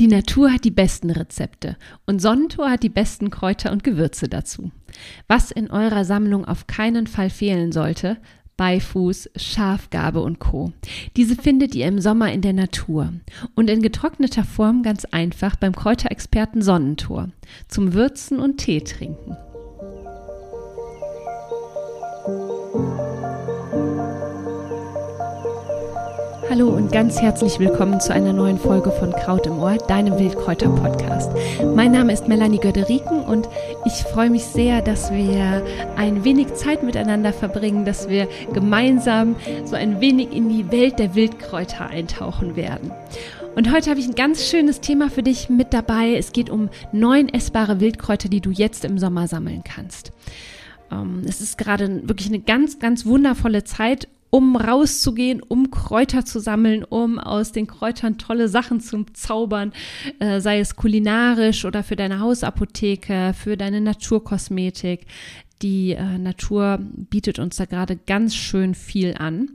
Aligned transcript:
Die 0.00 0.06
Natur 0.06 0.52
hat 0.52 0.62
die 0.62 0.70
besten 0.70 1.10
Rezepte 1.10 1.76
und 2.06 2.22
Sonnentor 2.22 2.70
hat 2.70 2.84
die 2.84 2.88
besten 2.88 3.30
Kräuter 3.30 3.72
und 3.72 3.82
Gewürze 3.82 4.28
dazu. 4.28 4.70
Was 5.26 5.50
in 5.50 5.72
eurer 5.72 6.04
Sammlung 6.04 6.44
auf 6.44 6.68
keinen 6.68 7.08
Fall 7.08 7.30
fehlen 7.30 7.72
sollte, 7.72 8.16
Beifuß, 8.56 9.30
Schafgabe 9.34 10.20
und 10.20 10.38
Co. 10.38 10.72
Diese 11.16 11.34
findet 11.34 11.74
ihr 11.74 11.86
im 11.86 12.00
Sommer 12.00 12.32
in 12.32 12.42
der 12.42 12.52
Natur 12.52 13.12
und 13.56 13.68
in 13.70 13.82
getrockneter 13.82 14.44
Form 14.44 14.84
ganz 14.84 15.04
einfach 15.04 15.56
beim 15.56 15.74
Kräuterexperten 15.74 16.62
Sonnentor 16.62 17.30
zum 17.66 17.92
Würzen 17.92 18.38
und 18.38 18.58
Tee 18.58 18.80
trinken. 18.80 19.36
Hallo 26.50 26.70
und 26.70 26.90
ganz 26.90 27.20
herzlich 27.20 27.58
willkommen 27.58 28.00
zu 28.00 28.14
einer 28.14 28.32
neuen 28.32 28.58
Folge 28.58 28.90
von 28.90 29.12
Kraut 29.12 29.46
im 29.46 29.58
Ohr, 29.58 29.76
deinem 29.76 30.18
Wildkräuter-Podcast. 30.18 31.30
Mein 31.74 31.92
Name 31.92 32.10
ist 32.10 32.26
Melanie 32.26 32.58
Göderiken 32.58 33.20
und 33.20 33.46
ich 33.84 33.92
freue 33.92 34.30
mich 34.30 34.44
sehr, 34.44 34.80
dass 34.80 35.12
wir 35.12 35.62
ein 35.96 36.24
wenig 36.24 36.54
Zeit 36.54 36.82
miteinander 36.82 37.34
verbringen, 37.34 37.84
dass 37.84 38.08
wir 38.08 38.28
gemeinsam 38.54 39.36
so 39.66 39.76
ein 39.76 40.00
wenig 40.00 40.32
in 40.32 40.48
die 40.48 40.72
Welt 40.72 40.98
der 40.98 41.14
Wildkräuter 41.14 41.86
eintauchen 41.86 42.56
werden. 42.56 42.92
Und 43.54 43.70
heute 43.70 43.90
habe 43.90 44.00
ich 44.00 44.06
ein 44.06 44.14
ganz 44.14 44.48
schönes 44.48 44.80
Thema 44.80 45.10
für 45.10 45.22
dich 45.22 45.50
mit 45.50 45.74
dabei. 45.74 46.14
Es 46.14 46.32
geht 46.32 46.48
um 46.48 46.70
neun 46.92 47.28
essbare 47.28 47.78
Wildkräuter, 47.78 48.30
die 48.30 48.40
du 48.40 48.50
jetzt 48.50 48.86
im 48.86 48.98
Sommer 48.98 49.28
sammeln 49.28 49.64
kannst. 49.64 50.12
Ähm, 50.90 51.24
es 51.26 51.42
ist 51.42 51.58
gerade 51.58 52.08
wirklich 52.08 52.28
eine 52.28 52.40
ganz, 52.40 52.78
ganz 52.78 53.04
wundervolle 53.04 53.64
Zeit, 53.64 54.08
um 54.30 54.56
rauszugehen, 54.56 55.42
um 55.42 55.70
Kräuter 55.70 56.24
zu 56.24 56.40
sammeln, 56.40 56.84
um 56.84 57.18
aus 57.18 57.52
den 57.52 57.66
Kräutern 57.66 58.18
tolle 58.18 58.48
Sachen 58.48 58.80
zu 58.80 59.04
zaubern, 59.12 59.72
äh, 60.18 60.40
sei 60.40 60.60
es 60.60 60.76
kulinarisch 60.76 61.64
oder 61.64 61.82
für 61.82 61.96
deine 61.96 62.20
Hausapotheke, 62.20 63.34
für 63.34 63.56
deine 63.56 63.80
Naturkosmetik. 63.80 65.06
Die 65.62 65.92
äh, 65.92 66.18
Natur 66.18 66.78
bietet 66.80 67.38
uns 67.38 67.56
da 67.56 67.64
gerade 67.64 67.96
ganz 67.96 68.34
schön 68.34 68.74
viel 68.74 69.14
an. 69.18 69.50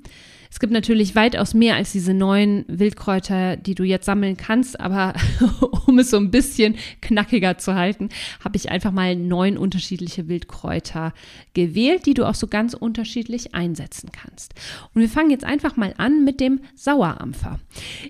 Es 0.54 0.60
gibt 0.60 0.72
natürlich 0.72 1.16
weitaus 1.16 1.56
mehr 1.56 1.76
als 1.78 1.94
diese 1.94 2.14
neun 2.14 2.64
Wildkräuter, 2.68 3.58
die 3.58 3.74
du 3.74 3.84
jetzt 3.84 4.06
sammeln 4.06 4.38
kannst, 4.38 4.80
aber 4.80 5.16
um 5.88 5.98
es 5.98 6.12
so 6.12 6.18
ein 6.18 6.30
bisschen 6.30 6.76
knackiger 7.02 7.58
zu 7.58 7.74
halten, 7.74 8.10
habe 8.44 8.56
ich 8.58 8.70
einfach 8.70 8.92
mal 8.92 9.16
neun 9.16 9.58
unterschiedliche 9.58 10.28
Wildkräuter 10.28 11.16
gewählt, 11.56 12.06
die 12.06 12.14
du 12.14 12.30
auch 12.30 12.36
so 12.36 12.46
ganz 12.46 12.76
unterschiedlich 12.76 13.56
einsetzen 13.56 14.12
kannst. 14.12 14.54
Und 14.94 15.02
wir 15.02 15.10
fangen 15.10 15.32
jetzt 15.32 15.44
einfach 15.44 15.76
mal 15.76 15.96
an 15.98 16.24
mit 16.24 16.40
dem 16.40 16.60
Sauerampfer. 16.76 17.60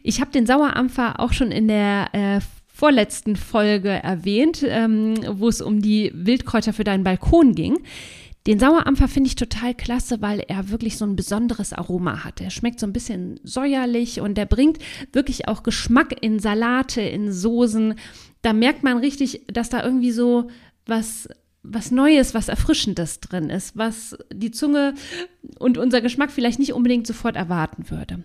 Ich 0.04 0.20
habe 0.20 0.32
den 0.32 0.46
Sauerampfer 0.46 1.22
auch 1.22 1.32
schon 1.32 1.50
in 1.50 1.70
der 1.70 2.10
äh, 2.12 2.42
vorletzten 2.74 3.38
Folge 3.38 3.88
erwähnt, 3.88 4.66
ähm, 4.68 5.16
wo 5.38 5.48
es 5.48 5.62
um 5.62 5.82
die 5.82 6.12
Wildkräuter 6.14 6.74
für 6.74 6.84
deinen 6.84 7.06
Balkon 7.06 7.56
ging. 7.56 7.78
Den 8.46 8.60
Sauerampfer 8.60 9.08
finde 9.08 9.30
ich 9.30 9.36
total 9.36 9.74
klasse, 9.74 10.22
weil 10.22 10.42
er 10.42 10.70
wirklich 10.70 10.98
so 10.98 11.06
ein 11.06 11.16
besonderes 11.16 11.72
Aroma 11.72 12.26
hat. 12.26 12.42
Er 12.42 12.50
schmeckt 12.50 12.80
so 12.80 12.86
ein 12.86 12.94
bisschen 12.94 13.40
säuerlich 13.44 14.20
und 14.20 14.38
der 14.38 14.46
bringt 14.46 14.80
wirklich 15.14 15.48
auch 15.48 15.64
Geschmack 15.64 16.16
in 16.22 16.40
Salate, 16.40 17.02
in 17.02 17.32
Soßen. 17.32 17.96
Da 18.42 18.52
merkt 18.52 18.84
man 18.84 18.98
richtig, 18.98 19.44
dass 19.48 19.70
da 19.70 19.84
irgendwie 19.84 20.12
so 20.12 20.50
was 20.86 21.30
was 21.64 21.92
Neues, 21.92 22.34
was 22.34 22.50
Erfrischendes 22.50 23.22
drin 23.22 23.50
ist, 23.50 23.78
was 23.78 24.18
die 24.34 24.52
Zunge 24.52 24.96
und 25.60 25.78
unser 25.78 26.02
Geschmack 26.02 26.30
vielleicht 26.30 26.60
nicht 26.60 26.74
unbedingt 26.74 27.08
sofort 27.08 27.38
erwarten 27.38 27.90
würde. 27.90 28.24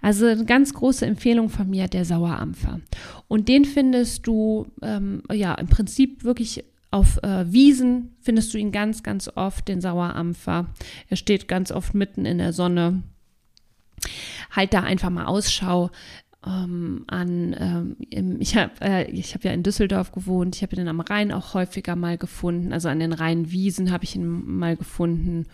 Also 0.00 0.26
eine 0.26 0.44
ganz 0.44 0.72
große 0.72 1.04
Empfehlung 1.04 1.48
von 1.50 1.68
mir, 1.68 1.88
der 1.88 2.04
Sauerampfer. 2.04 2.80
Und 3.26 3.48
den 3.48 3.64
findest 3.64 4.26
du 4.28 4.68
ähm, 4.82 5.24
ja 5.32 5.54
im 5.54 5.66
Prinzip 5.66 6.22
wirklich 6.22 6.64
auf 6.90 7.22
äh, 7.22 7.50
Wiesen 7.52 8.16
findest 8.20 8.54
du 8.54 8.58
ihn 8.58 8.72
ganz, 8.72 9.02
ganz 9.02 9.30
oft, 9.34 9.68
den 9.68 9.80
Sauerampfer. 9.80 10.66
Er 11.08 11.16
steht 11.16 11.48
ganz 11.48 11.72
oft 11.72 11.94
mitten 11.94 12.24
in 12.24 12.38
der 12.38 12.52
Sonne. 12.52 13.02
Halt 14.50 14.72
da 14.72 14.80
einfach 14.80 15.10
mal 15.10 15.26
Ausschau 15.26 15.90
ähm, 16.46 17.04
an. 17.08 17.96
Ähm, 18.10 18.36
ich 18.38 18.56
habe 18.56 18.72
äh, 18.80 19.22
hab 19.22 19.44
ja 19.44 19.52
in 19.52 19.62
Düsseldorf 19.62 20.12
gewohnt. 20.12 20.56
Ich 20.56 20.62
habe 20.62 20.76
ihn 20.76 20.88
am 20.88 21.00
Rhein 21.00 21.32
auch 21.32 21.54
häufiger 21.54 21.96
mal 21.96 22.18
gefunden. 22.18 22.72
Also 22.72 22.88
an 22.88 23.00
den 23.00 23.12
Rheinwiesen 23.12 23.90
habe 23.90 24.04
ich 24.04 24.14
ihn 24.14 24.26
mal 24.26 24.76
gefunden. 24.76 25.46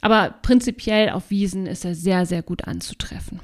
Aber 0.00 0.34
prinzipiell 0.42 1.10
auf 1.10 1.30
Wiesen 1.30 1.66
ist 1.66 1.84
er 1.84 1.94
sehr, 1.94 2.26
sehr 2.26 2.42
gut 2.42 2.66
anzutreffen 2.66 3.40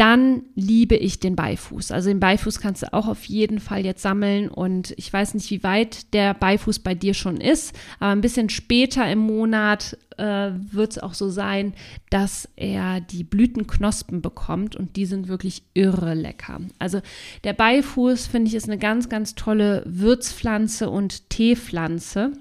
dann 0.00 0.44
liebe 0.54 0.96
ich 0.96 1.20
den 1.20 1.36
Beifuß. 1.36 1.92
Also 1.92 2.08
den 2.08 2.20
Beifuß 2.20 2.58
kannst 2.58 2.82
du 2.82 2.94
auch 2.94 3.06
auf 3.06 3.24
jeden 3.24 3.60
Fall 3.60 3.84
jetzt 3.84 4.00
sammeln 4.00 4.48
und 4.48 4.94
ich 4.96 5.12
weiß 5.12 5.34
nicht, 5.34 5.50
wie 5.50 5.62
weit 5.62 6.14
der 6.14 6.32
Beifuß 6.32 6.78
bei 6.78 6.94
dir 6.94 7.12
schon 7.12 7.36
ist, 7.36 7.78
aber 7.98 8.12
ein 8.12 8.22
bisschen 8.22 8.48
später 8.48 9.06
im 9.12 9.18
Monat 9.18 9.98
äh, 10.16 10.52
wird 10.72 10.92
es 10.92 10.98
auch 11.00 11.12
so 11.12 11.28
sein, 11.28 11.74
dass 12.08 12.48
er 12.56 13.02
die 13.02 13.24
Blütenknospen 13.24 14.22
bekommt 14.22 14.74
und 14.74 14.96
die 14.96 15.04
sind 15.04 15.28
wirklich 15.28 15.64
irre 15.74 16.14
lecker. 16.14 16.62
Also 16.78 17.02
der 17.44 17.52
Beifuß 17.52 18.26
finde 18.26 18.48
ich 18.48 18.54
ist 18.54 18.70
eine 18.70 18.78
ganz, 18.78 19.10
ganz 19.10 19.34
tolle 19.34 19.82
Würzpflanze 19.84 20.88
und 20.88 21.28
Teepflanze. 21.28 22.32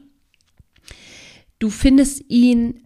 Du 1.59 1.69
findest 1.69 2.23
ihn 2.29 2.85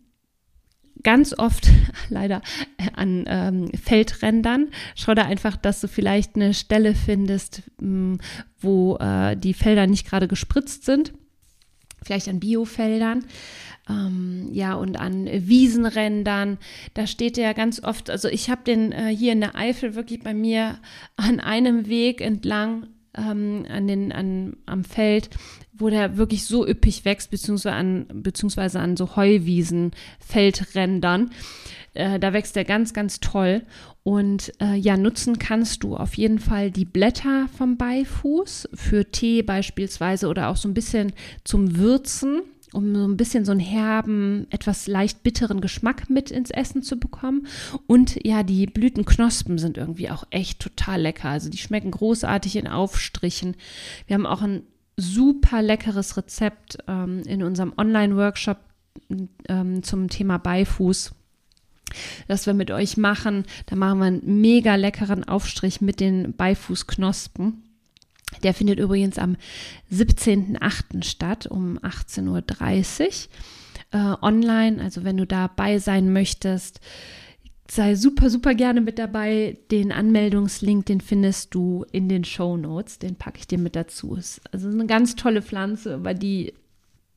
ganz 1.04 1.34
oft 1.38 1.70
leider 2.10 2.42
äh, 2.78 2.90
an 2.96 3.26
ähm, 3.28 3.72
Feldrändern. 3.74 4.70
Schau 4.96 5.14
da 5.14 5.24
einfach, 5.24 5.58
dass 5.58 5.82
du 5.82 5.88
vielleicht 5.88 6.36
eine 6.36 6.54
Stelle 6.54 6.96
findest, 6.96 7.64
mh, 7.80 8.18
wo 8.60 8.98
äh, 8.98 9.36
die 9.36 9.54
Felder 9.54 9.88
nicht 9.88 10.08
gerade 10.08 10.28
gespritzt 10.28 10.86
sind. 10.86 11.14
Vielleicht 12.02 12.28
an 12.28 12.40
Biofeldern. 12.40 13.26
Ähm, 13.90 14.50
ja, 14.52 14.76
und 14.76 14.98
an 14.98 15.26
Wiesenrändern. 15.26 16.58
Da 16.94 17.06
steht 17.06 17.36
der 17.38 17.54
ganz 17.54 17.84
oft, 17.84 18.10
also 18.10 18.30
ich 18.30 18.50
habe 18.50 18.64
den 18.64 18.92
äh, 18.94 19.14
hier 19.16 19.34
in 19.34 19.42
der 19.42 19.56
Eifel 19.56 19.96
wirklich 19.96 20.22
bei 20.22 20.34
mir 20.34 20.80
an 21.18 21.40
einem 21.42 21.88
Weg 21.88 22.22
entlang 22.22 22.88
ähm, 23.18 23.66
an 23.70 23.88
den, 23.88 24.12
an, 24.12 24.58
am 24.66 24.84
Feld, 24.84 25.30
wo 25.74 25.90
der 25.90 26.18
wirklich 26.18 26.46
so 26.46 26.68
üppig 26.68 27.06
wächst, 27.06 27.32
beziehungsweise 27.32 27.76
an, 27.76 28.06
beziehungsweise 28.14 28.80
an 28.80 28.98
so 28.98 29.16
Heuwiesen, 29.16 29.92
Feldrändern. 30.20 31.32
Äh, 31.94 32.20
da 32.20 32.34
wächst 32.34 32.56
der 32.56 32.66
ganz, 32.66 32.94
ganz 32.94 33.20
toll. 33.20 33.64
Und 34.04 34.52
äh, 34.62 34.76
ja, 34.76 34.98
nutzen 34.98 35.40
kannst 35.40 35.84
du 35.84 35.96
auf 35.96 36.16
jeden 36.16 36.40
Fall 36.40 36.72
die 36.72 36.86
Blätter 36.86 37.48
vom 37.58 37.78
Beifuß 37.78 38.70
für 38.74 39.10
Tee 39.12 39.44
beispielsweise 39.44 40.28
oder 40.28 40.50
auch 40.50 40.58
so 40.58 40.68
ein 40.68 40.74
bisschen 40.74 41.14
zum 41.44 41.78
Würzen 41.78 42.42
um 42.74 42.96
so 42.96 43.08
ein 43.08 43.18
bisschen 43.18 43.46
so 43.46 43.52
einen 43.52 43.60
herben, 43.60 44.48
etwas 44.50 44.88
leicht 44.88 45.24
bitteren 45.24 45.62
Geschmack 45.62 46.10
mit 46.10 46.32
ins 46.32 46.52
Essen 46.52 46.84
zu 46.84 47.00
bekommen. 47.00 47.48
Und 47.88 48.18
ja, 48.26 48.44
die 48.44 48.66
Blütenknospen 48.66 49.58
sind 49.58 49.78
irgendwie 49.78 50.10
auch 50.10 50.26
echt 50.30 50.60
total 50.60 51.02
lecker. 51.02 51.30
Also 51.30 51.50
die 51.50 51.58
schmecken 51.58 51.92
großartig 51.92 52.56
in 52.56 52.68
Aufstrichen. 52.68 53.56
Wir 54.08 54.16
haben 54.16 54.26
auch 54.26 54.42
ein 54.42 54.64
super 54.98 55.62
leckeres 55.62 56.18
Rezept 56.18 56.78
ähm, 56.88 57.24
in 57.26 57.44
unserem 57.44 57.74
Online-Workshop 57.78 58.58
ähm, 59.48 59.84
zum 59.84 60.10
Thema 60.10 60.38
Beifuß 60.38 61.14
das 62.28 62.46
wir 62.48 62.54
mit 62.54 62.72
euch 62.72 62.98
machen. 62.98 63.46
Da 63.68 63.76
machen 63.76 64.00
wir 64.00 64.06
einen 64.06 64.42
mega 64.42 64.76
leckeren 64.76 65.24
Aufstrich 65.24 65.82
mit 65.82 66.00
den 66.00 66.36
Beifußknospen. 66.36 67.62
Der 68.42 68.54
findet 68.54 68.80
übrigens 68.80 69.18
am 69.18 69.38
17.08. 69.92 71.04
statt 71.04 71.48
um 71.48 71.78
18.30 71.80 73.28
Uhr 73.92 74.00
äh, 74.00 74.16
online. 74.22 74.82
Also 74.82 75.04
wenn 75.04 75.18
du 75.18 75.26
dabei 75.26 75.80
sein 75.80 76.12
möchtest, 76.12 76.80
sei 77.70 77.96
super, 77.96 78.30
super 78.30 78.54
gerne 78.54 78.82
mit 78.82 79.00
dabei. 79.00 79.58
Den 79.72 79.92
Anmeldungslink, 79.92 80.86
den 80.86 81.02
findest 81.02 81.54
du 81.54 81.86
in 81.92 82.10
den 82.10 82.24
Show 82.24 82.58
Notes. 82.58 83.00
Den 83.00 83.16
packe 83.16 83.40
ich 83.40 83.48
dir 83.48 83.58
mit 83.58 83.76
dazu. 83.76 84.16
Ist 84.16 84.42
also 84.52 84.70
eine 84.70 84.86
ganz 84.86 85.16
tolle 85.16 85.42
Pflanze, 85.42 85.96
über 85.96 86.14
die 86.14 86.54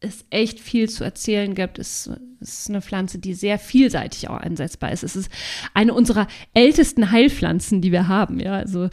es 0.06 0.24
echt 0.30 0.60
viel 0.60 0.88
zu 0.88 1.04
erzählen 1.04 1.54
gibt. 1.54 1.78
Es 1.78 2.10
ist 2.40 2.68
eine 2.68 2.82
Pflanze, 2.82 3.18
die 3.18 3.34
sehr 3.34 3.58
vielseitig 3.58 4.28
auch 4.28 4.36
einsetzbar 4.36 4.92
ist. 4.92 5.02
Es 5.02 5.16
ist 5.16 5.30
eine 5.74 5.94
unserer 5.94 6.26
ältesten 6.54 7.10
Heilpflanzen, 7.10 7.80
die 7.80 7.92
wir 7.92 8.08
haben. 8.08 8.40
Ja, 8.40 8.54
also 8.54 8.84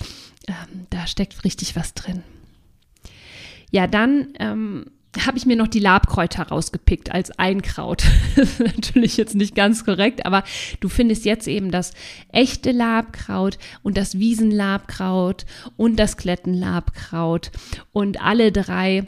ähm, 0.47 0.87
da 0.89 1.07
steckt 1.07 1.43
richtig 1.43 1.75
was 1.75 1.93
drin. 1.93 2.23
Ja, 3.71 3.87
dann 3.87 4.27
ähm, 4.39 4.85
habe 5.25 5.37
ich 5.37 5.45
mir 5.45 5.55
noch 5.55 5.67
die 5.67 5.79
Labkräuter 5.79 6.43
rausgepickt 6.43 7.11
als 7.11 7.37
Einkraut. 7.37 8.03
natürlich 8.59 9.17
jetzt 9.17 9.35
nicht 9.35 9.55
ganz 9.55 9.85
korrekt, 9.85 10.25
aber 10.25 10.43
du 10.79 10.89
findest 10.89 11.25
jetzt 11.25 11.47
eben 11.47 11.71
das 11.71 11.93
echte 12.31 12.71
Labkraut 12.71 13.57
und 13.83 13.97
das 13.97 14.17
Wiesenlabkraut 14.17 15.45
und 15.77 15.97
das 15.97 16.17
Klettenlabkraut 16.17 17.51
und 17.91 18.21
alle 18.21 18.51
drei 18.51 19.07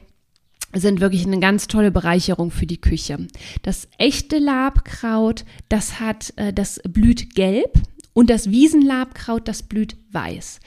sind 0.75 1.01
wirklich 1.01 1.25
eine 1.25 1.39
ganz 1.39 1.67
tolle 1.67 1.91
Bereicherung 1.91 2.51
für 2.51 2.65
die 2.65 2.81
Küche. 2.81 3.27
Das 3.63 3.87
echte 3.97 4.37
Labkraut, 4.37 5.45
das 5.69 5.99
hat, 5.99 6.33
äh, 6.37 6.53
das 6.53 6.79
blüht 6.87 7.35
gelb 7.35 7.79
und 8.13 8.29
das 8.29 8.49
Wiesenlabkraut, 8.49 9.47
das 9.47 9.63
blüht 9.63 9.97
weiß. 10.11 10.59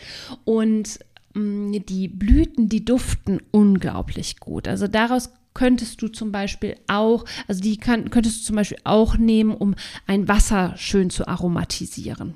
Und 0.44 0.98
mm, 1.34 1.72
die 1.88 2.08
Blüten, 2.08 2.68
die 2.68 2.84
duften 2.84 3.40
unglaublich 3.50 4.38
gut. 4.38 4.68
Also 4.68 4.86
daraus 4.86 5.30
könntest 5.54 6.00
du 6.02 6.08
zum 6.08 6.30
Beispiel 6.30 6.76
auch, 6.86 7.24
also 7.48 7.60
die 7.60 7.78
könntest 7.78 8.40
du 8.40 8.44
zum 8.44 8.56
Beispiel 8.56 8.78
auch 8.84 9.16
nehmen, 9.16 9.54
um 9.54 9.74
ein 10.06 10.28
Wasser 10.28 10.74
schön 10.76 11.10
zu 11.10 11.26
aromatisieren. 11.26 12.34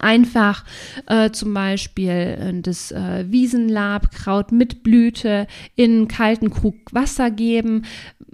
Einfach 0.00 0.64
äh, 1.06 1.30
zum 1.30 1.52
Beispiel 1.52 2.10
äh, 2.10 2.60
das 2.62 2.90
äh, 2.90 3.26
Wiesenlabkraut 3.28 4.50
mit 4.50 4.82
Blüte 4.82 5.46
in 5.76 5.90
einen 5.90 6.08
kalten 6.08 6.50
Krug 6.50 6.74
Wasser 6.92 7.30
geben, 7.30 7.84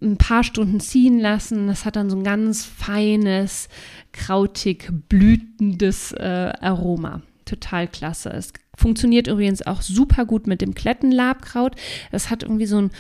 ein 0.01 0.17
paar 0.17 0.45
Stunden 0.45 0.79
ziehen 0.79 1.19
lassen. 1.19 1.67
Das 1.67 1.85
hat 1.85 1.97
dann 1.97 2.09
so 2.09 2.17
ein 2.17 2.25
ganz 2.25 2.65
feines, 2.65 3.69
krautig 4.13 4.91
blütendes 5.09 6.13
äh, 6.13 6.53
Aroma. 6.61 7.23
Total 7.45 7.89
klasse. 7.89 8.31
Es 8.31 8.53
funktioniert 8.77 9.27
übrigens 9.27 9.67
auch 9.67 9.83
super 9.83 10.25
gut 10.25 10.47
mit 10.47 10.61
dem 10.61 10.75
Klettenlabkraut. 10.75 11.75
Das 12.13 12.31
hat 12.31 12.43
irgendwie 12.43 12.67
so 12.67 12.79
einen 12.79 12.91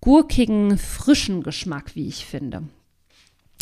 gurkigen, 0.00 0.78
frischen 0.78 1.42
Geschmack, 1.42 1.96
wie 1.96 2.06
ich 2.06 2.26
finde. 2.26 2.62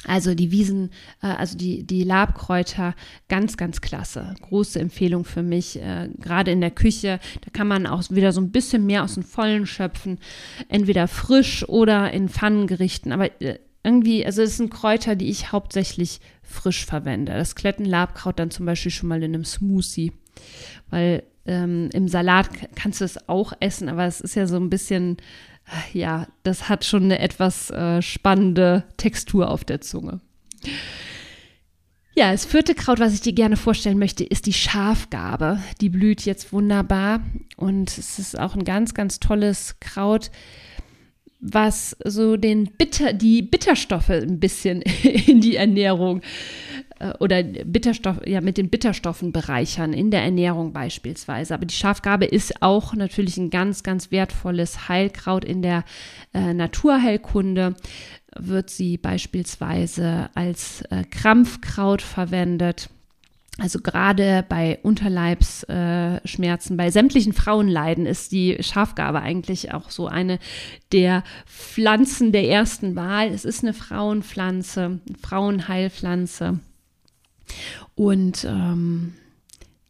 Also 0.06 0.34
die 0.34 0.50
Wiesen, 0.50 0.90
äh, 1.22 1.26
also 1.26 1.56
die, 1.56 1.84
die 1.84 2.04
Labkräuter, 2.04 2.94
ganz, 3.28 3.56
ganz 3.56 3.80
klasse. 3.80 4.34
Große 4.40 4.80
Empfehlung 4.80 5.24
für 5.24 5.42
mich, 5.42 5.80
äh, 5.80 6.08
gerade 6.18 6.50
in 6.50 6.60
der 6.60 6.70
Küche. 6.70 7.20
Da 7.42 7.50
kann 7.52 7.68
man 7.68 7.86
auch 7.86 8.02
wieder 8.10 8.32
so 8.32 8.40
ein 8.40 8.50
bisschen 8.50 8.86
mehr 8.86 9.04
aus 9.04 9.14
dem 9.14 9.22
Vollen 9.22 9.66
schöpfen. 9.66 10.18
Entweder 10.68 11.08
frisch 11.08 11.68
oder 11.68 12.12
in 12.12 12.28
Pfannengerichten. 12.28 13.12
Aber 13.12 13.30
äh, 13.40 13.58
irgendwie, 13.84 14.24
also 14.24 14.42
es 14.42 14.56
sind 14.56 14.70
Kräuter, 14.70 15.16
die 15.16 15.28
ich 15.28 15.52
hauptsächlich 15.52 16.20
frisch 16.42 16.84
verwende. 16.84 17.32
Das 17.32 17.54
Klettenlabkraut 17.54 18.38
dann 18.38 18.50
zum 18.50 18.66
Beispiel 18.66 18.92
schon 18.92 19.08
mal 19.08 19.22
in 19.22 19.34
einem 19.34 19.44
Smoothie. 19.44 20.12
Weil 20.90 21.24
ähm, 21.46 21.90
im 21.92 22.08
Salat 22.08 22.48
kannst 22.74 23.00
du 23.00 23.04
es 23.04 23.28
auch 23.28 23.52
essen, 23.60 23.88
aber 23.88 24.06
es 24.06 24.20
ist 24.20 24.34
ja 24.34 24.46
so 24.46 24.56
ein 24.56 24.70
bisschen 24.70 25.16
ja, 25.92 26.26
das 26.42 26.68
hat 26.68 26.84
schon 26.84 27.04
eine 27.04 27.18
etwas 27.18 27.70
äh, 27.70 28.02
spannende 28.02 28.84
Textur 28.96 29.50
auf 29.50 29.64
der 29.64 29.80
Zunge. 29.80 30.20
Ja, 32.14 32.30
das 32.30 32.44
vierte 32.44 32.74
Kraut, 32.74 33.00
was 33.00 33.14
ich 33.14 33.22
dir 33.22 33.32
gerne 33.32 33.56
vorstellen 33.56 33.98
möchte, 33.98 34.22
ist 34.22 34.44
die 34.46 34.52
Schafgabe. 34.52 35.60
Die 35.80 35.88
blüht 35.88 36.22
jetzt 36.22 36.52
wunderbar 36.52 37.20
und 37.56 37.96
es 37.96 38.18
ist 38.18 38.38
auch 38.38 38.54
ein 38.54 38.64
ganz, 38.64 38.92
ganz 38.92 39.18
tolles 39.18 39.76
Kraut, 39.80 40.30
was 41.40 41.96
so 42.04 42.36
den 42.36 42.66
Bitter, 42.66 43.14
die 43.14 43.40
Bitterstoffe 43.40 44.10
ein 44.10 44.40
bisschen 44.40 44.82
in 45.02 45.40
die 45.40 45.56
Ernährung 45.56 46.20
äh, 46.20 46.22
oder 47.18 47.42
Bitterstoff, 47.42 48.26
ja, 48.26 48.40
mit 48.40 48.58
den 48.58 48.70
Bitterstoffen 48.70 49.32
bereichern, 49.32 49.92
in 49.92 50.10
der 50.10 50.22
Ernährung 50.22 50.72
beispielsweise. 50.72 51.54
Aber 51.54 51.66
die 51.66 51.74
Schafgabe 51.74 52.24
ist 52.24 52.62
auch 52.62 52.94
natürlich 52.94 53.36
ein 53.36 53.50
ganz, 53.50 53.82
ganz 53.82 54.10
wertvolles 54.10 54.88
Heilkraut 54.88 55.44
in 55.44 55.62
der 55.62 55.84
äh, 56.34 56.54
Naturheilkunde. 56.54 57.74
Wird 58.38 58.70
sie 58.70 58.96
beispielsweise 58.96 60.30
als 60.34 60.82
äh, 60.90 61.04
Krampfkraut 61.10 62.02
verwendet. 62.02 62.88
Also 63.58 63.80
gerade 63.80 64.46
bei 64.48 64.78
Unterleibsschmerzen, 64.82 66.74
äh, 66.74 66.76
bei 66.76 66.90
sämtlichen 66.90 67.34
Frauenleiden 67.34 68.06
ist 68.06 68.32
die 68.32 68.56
Schafgabe 68.62 69.20
eigentlich 69.20 69.74
auch 69.74 69.90
so 69.90 70.06
eine 70.06 70.38
der 70.90 71.22
Pflanzen 71.44 72.32
der 72.32 72.48
ersten 72.48 72.96
Wahl. 72.96 73.28
Es 73.28 73.44
ist 73.44 73.62
eine 73.62 73.74
Frauenpflanze, 73.74 75.00
eine 75.06 75.18
Frauenheilpflanze 75.20 76.60
und 78.02 78.44
ähm, 78.44 79.14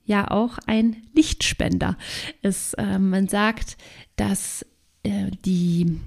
ja 0.04 0.30
auch 0.30 0.58
ein 0.66 0.96
Lichtspender. 1.14 1.96
Es, 2.42 2.74
äh, 2.74 2.98
man 2.98 3.28
sagt, 3.28 3.78
dass 4.16 4.66
äh, 5.02 5.30
die, 5.46 5.98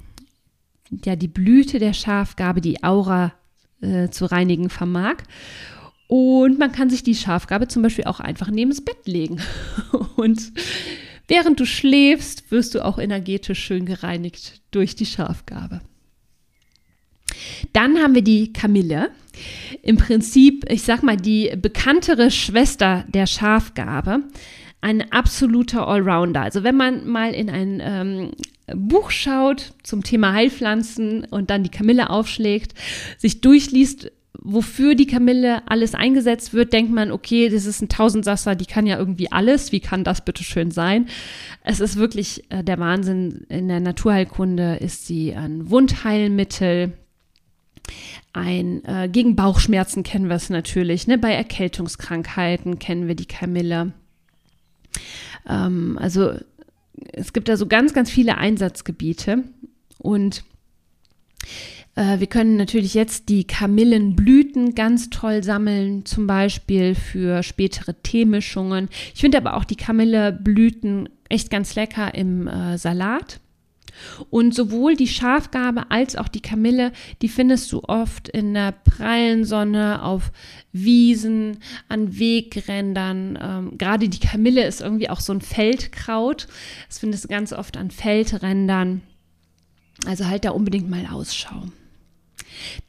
ja, 1.03 1.15
die 1.15 1.27
Blüte 1.27 1.79
der 1.79 1.93
Schafgabe 1.93 2.61
die 2.61 2.83
Aura 2.83 3.33
äh, 3.81 4.09
zu 4.09 4.25
reinigen 4.25 4.69
vermag. 4.69 5.15
Und 6.07 6.59
man 6.59 6.71
kann 6.71 6.91
sich 6.91 7.01
die 7.01 7.15
Schafgabe 7.15 7.67
zum 7.67 7.81
Beispiel 7.81 8.05
auch 8.05 8.19
einfach 8.19 8.51
neben 8.51 8.69
das 8.69 8.81
Bett 8.81 9.07
legen. 9.07 9.41
Und 10.15 10.53
während 11.27 11.59
du 11.59 11.65
schläfst, 11.65 12.51
wirst 12.51 12.75
du 12.75 12.85
auch 12.85 12.99
energetisch 12.99 13.63
schön 13.63 13.87
gereinigt 13.87 14.61
durch 14.69 14.95
die 14.95 15.07
Schafgabe. 15.07 15.81
Dann 17.73 17.97
haben 17.97 18.15
wir 18.15 18.23
die 18.23 18.53
Kamille. 18.53 19.09
Im 19.81 19.97
Prinzip, 19.97 20.65
ich 20.69 20.83
sag 20.83 21.03
mal, 21.03 21.17
die 21.17 21.51
bekanntere 21.61 22.31
Schwester 22.31 23.05
der 23.07 23.27
Schafgabe. 23.27 24.23
Ein 24.81 25.11
absoluter 25.11 25.87
Allrounder. 25.87 26.41
Also 26.41 26.63
wenn 26.63 26.77
man 26.77 27.07
mal 27.07 27.33
in 27.33 27.49
ein 27.49 27.81
ähm, 27.83 28.31
Buch 28.73 29.11
schaut 29.11 29.73
zum 29.83 30.03
Thema 30.03 30.33
Heilpflanzen 30.33 31.25
und 31.25 31.49
dann 31.49 31.63
die 31.63 31.69
Kamille 31.69 32.09
aufschlägt, 32.09 32.73
sich 33.17 33.41
durchliest, 33.41 34.11
wofür 34.41 34.95
die 34.95 35.07
Kamille 35.07 35.67
alles 35.69 35.95
eingesetzt 35.95 36.53
wird, 36.53 36.71
denkt 36.71 36.91
man, 36.91 37.11
okay, 37.11 37.49
das 37.49 37.65
ist 37.65 37.81
ein 37.81 37.89
Tausendsasser, 37.89 38.55
die 38.55 38.65
kann 38.65 38.85
ja 38.85 38.97
irgendwie 38.97 39.31
alles. 39.31 39.71
Wie 39.71 39.79
kann 39.79 40.03
das 40.03 40.23
bitte 40.23 40.43
schön 40.43 40.71
sein? 40.71 41.07
Es 41.63 41.79
ist 41.79 41.97
wirklich 41.97 42.43
äh, 42.51 42.63
der 42.63 42.79
Wahnsinn. 42.79 43.45
In 43.49 43.67
der 43.67 43.79
Naturheilkunde 43.79 44.77
ist 44.77 45.07
sie 45.07 45.33
ein 45.33 45.69
Wundheilmittel, 45.69 46.93
ein 48.33 48.83
äh, 48.85 49.09
gegen 49.09 49.35
Bauchschmerzen 49.35 50.03
kennen 50.03 50.27
wir 50.27 50.35
es 50.35 50.49
natürlich. 50.49 51.07
Ne? 51.07 51.17
Bei 51.17 51.31
Erkältungskrankheiten 51.33 52.79
kennen 52.79 53.07
wir 53.07 53.15
die 53.15 53.27
Kamille. 53.27 53.93
Ähm, 55.47 55.97
also 56.01 56.33
es 57.13 57.33
gibt 57.33 57.49
da 57.49 57.57
so 57.57 57.67
ganz, 57.67 57.93
ganz 57.93 58.09
viele 58.09 58.37
Einsatzgebiete 58.37 59.43
und 59.99 60.43
äh, 61.95 62.19
wir 62.19 62.27
können 62.27 62.57
natürlich 62.57 62.93
jetzt 62.93 63.29
die 63.29 63.45
Kamillenblüten 63.45 64.75
ganz 64.75 65.09
toll 65.09 65.43
sammeln, 65.43 66.05
zum 66.05 66.27
Beispiel 66.27 66.95
für 66.95 67.43
spätere 67.43 67.95
Teemischungen. 68.01 68.89
Ich 69.13 69.21
finde 69.21 69.37
aber 69.37 69.55
auch 69.55 69.63
die 69.63 69.77
Kamilleblüten 69.77 71.09
echt 71.29 71.49
ganz 71.49 71.75
lecker 71.75 72.13
im 72.13 72.47
äh, 72.47 72.77
Salat. 72.77 73.39
Und 74.29 74.53
sowohl 74.53 74.95
die 74.95 75.07
Schafgabe 75.07 75.91
als 75.91 76.15
auch 76.15 76.27
die 76.27 76.41
Kamille, 76.41 76.91
die 77.21 77.29
findest 77.29 77.71
du 77.71 77.81
oft 77.83 78.27
in 78.27 78.53
der 78.53 78.71
prallen 78.71 79.45
Sonne, 79.45 80.03
auf 80.03 80.31
Wiesen, 80.71 81.57
an 81.87 82.17
Wegrändern. 82.17 83.39
Ähm, 83.41 83.77
Gerade 83.77 84.09
die 84.09 84.19
Kamille 84.19 84.65
ist 84.65 84.81
irgendwie 84.81 85.09
auch 85.09 85.19
so 85.19 85.33
ein 85.33 85.41
Feldkraut. 85.41 86.47
Das 86.87 86.99
findest 86.99 87.25
du 87.25 87.27
ganz 87.29 87.53
oft 87.53 87.77
an 87.77 87.91
Feldrändern. 87.91 89.01
Also 90.05 90.27
halt 90.27 90.45
da 90.45 90.51
unbedingt 90.51 90.89
mal 90.89 91.07
Ausschau. 91.11 91.63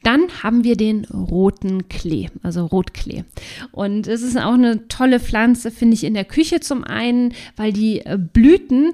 Dann 0.03 0.43
haben 0.43 0.63
wir 0.63 0.75
den 0.75 1.05
roten 1.05 1.89
Klee, 1.89 2.29
also 2.43 2.65
Rotklee. 2.65 3.23
Und 3.71 4.07
es 4.07 4.21
ist 4.21 4.37
auch 4.37 4.53
eine 4.53 4.87
tolle 4.87 5.19
Pflanze, 5.19 5.71
finde 5.71 5.95
ich, 5.95 6.03
in 6.03 6.13
der 6.13 6.25
Küche 6.25 6.59
zum 6.59 6.83
einen, 6.83 7.33
weil 7.55 7.73
die 7.73 7.99
äh, 7.99 8.17
Blüten, 8.17 8.93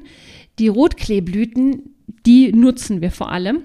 die 0.59 0.67
Rotkleeblüten, 0.67 1.93
die 2.25 2.51
nutzen 2.51 3.01
wir 3.01 3.11
vor 3.11 3.31
allem. 3.31 3.63